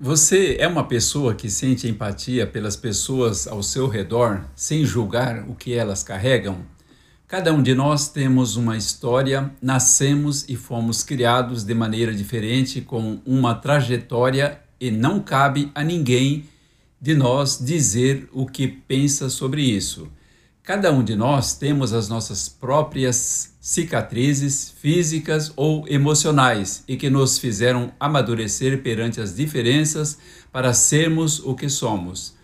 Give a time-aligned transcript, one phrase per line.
[0.00, 5.56] Você é uma pessoa que sente empatia pelas pessoas ao seu redor sem julgar o
[5.56, 6.58] que elas carregam?
[7.26, 13.18] Cada um de nós temos uma história, nascemos e fomos criados de maneira diferente, com
[13.26, 16.44] uma trajetória, e não cabe a ninguém
[17.00, 20.08] de nós dizer o que pensa sobre isso.
[20.68, 27.38] Cada um de nós temos as nossas próprias cicatrizes físicas ou emocionais e que nos
[27.38, 30.18] fizeram amadurecer perante as diferenças
[30.52, 32.34] para sermos o que somos.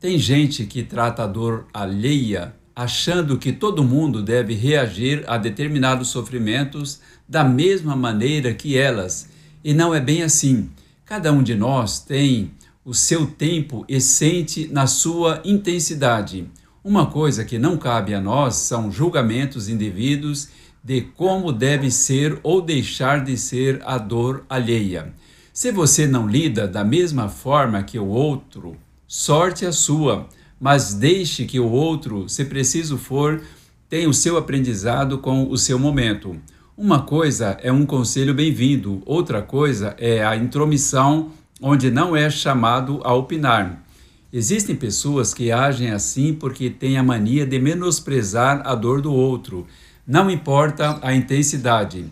[0.00, 6.08] Tem gente que trata a dor alheia achando que todo mundo deve reagir a determinados
[6.08, 9.28] sofrimentos da mesma maneira que elas,
[9.62, 10.68] e não é bem assim.
[11.04, 12.50] Cada um de nós tem
[12.84, 16.50] o seu tempo e sente na sua intensidade.
[16.88, 20.48] Uma coisa que não cabe a nós são julgamentos indevidos
[20.82, 25.12] de como deve ser ou deixar de ser a dor alheia.
[25.52, 28.74] Se você não lida da mesma forma que o outro,
[29.06, 30.26] sorte a sua,
[30.58, 33.42] mas deixe que o outro, se preciso for,
[33.86, 36.40] tenha o seu aprendizado com o seu momento.
[36.74, 43.02] Uma coisa é um conselho bem-vindo, outra coisa é a intromissão, onde não é chamado
[43.04, 43.84] a opinar.
[44.30, 49.66] Existem pessoas que agem assim porque têm a mania de menosprezar a dor do outro,
[50.06, 52.04] não importa a intensidade.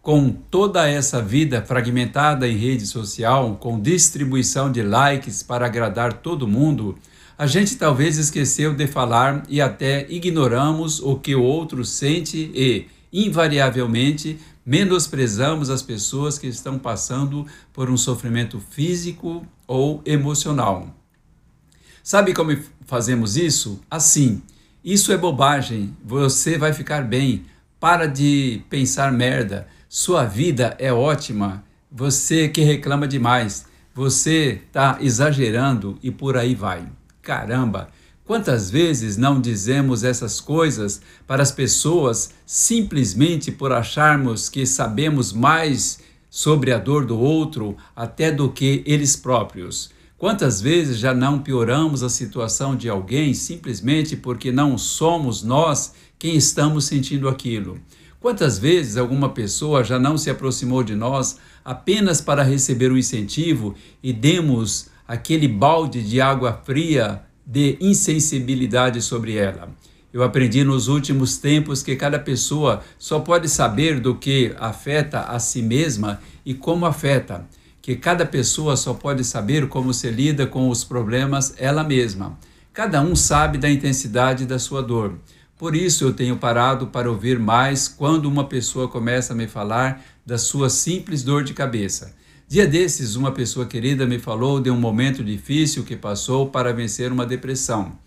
[0.00, 6.46] Com toda essa vida fragmentada em rede social, com distribuição de likes para agradar todo
[6.46, 6.96] mundo,
[7.36, 12.86] a gente talvez esqueceu de falar e até ignoramos o que o outro sente e,
[13.12, 21.03] invariavelmente, menosprezamos as pessoas que estão passando por um sofrimento físico ou emocional.
[22.04, 23.80] Sabe como fazemos isso?
[23.90, 24.42] Assim.
[24.84, 25.96] Isso é bobagem.
[26.04, 27.46] Você vai ficar bem.
[27.80, 29.66] Para de pensar merda.
[29.88, 31.64] Sua vida é ótima.
[31.90, 33.64] Você que reclama demais.
[33.94, 36.86] Você está exagerando e por aí vai.
[37.22, 37.88] Caramba!
[38.26, 46.00] Quantas vezes não dizemos essas coisas para as pessoas simplesmente por acharmos que sabemos mais
[46.28, 49.94] sobre a dor do outro até do que eles próprios?
[50.16, 56.36] Quantas vezes já não pioramos a situação de alguém simplesmente porque não somos nós quem
[56.36, 57.80] estamos sentindo aquilo?
[58.20, 62.96] Quantas vezes alguma pessoa já não se aproximou de nós apenas para receber o um
[62.96, 69.68] incentivo e demos aquele balde de água fria de insensibilidade sobre ela?
[70.12, 75.40] Eu aprendi nos últimos tempos que cada pessoa só pode saber do que afeta a
[75.40, 77.44] si mesma e como afeta
[77.84, 82.38] que cada pessoa só pode saber como se lida com os problemas ela mesma.
[82.72, 85.18] Cada um sabe da intensidade da sua dor.
[85.58, 90.02] Por isso eu tenho parado para ouvir mais quando uma pessoa começa a me falar
[90.24, 92.16] da sua simples dor de cabeça.
[92.48, 97.12] Dia desses, uma pessoa querida me falou de um momento difícil que passou para vencer
[97.12, 97.98] uma depressão.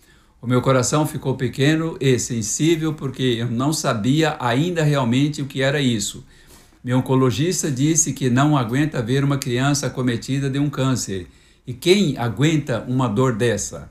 [0.42, 5.62] O meu coração ficou pequeno e sensível porque eu não sabia ainda realmente o que
[5.62, 6.24] era isso
[6.82, 11.26] meu oncologista disse que não aguenta ver uma criança acometida de um câncer.
[11.66, 13.90] E quem aguenta uma dor dessa?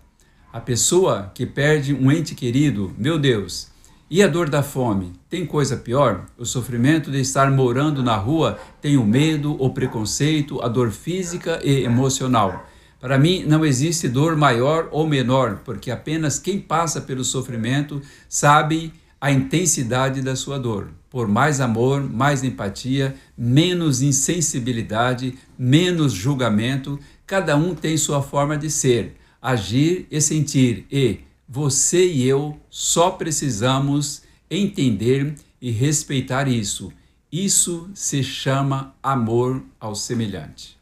[0.52, 3.68] A pessoa que perde um ente querido, meu Deus.
[4.09, 5.12] E a dor da fome?
[5.30, 6.25] Tem coisa pior?
[6.38, 11.59] O sofrimento de estar morando na rua tem o medo, o preconceito, a dor física
[11.62, 12.66] e emocional.
[13.02, 18.94] Para mim, não existe dor maior ou menor, porque apenas quem passa pelo sofrimento sabe
[19.19, 20.88] a intensidade da sua dor.
[21.18, 28.70] Por mais amor, mais empatia, menos insensibilidade, menos julgamento, cada um tem sua forma de
[28.70, 36.94] ser, agir e sentir, e você e eu só precisamos entender e respeitar isso.
[37.32, 40.77] Isso se chama amor ao semelhante.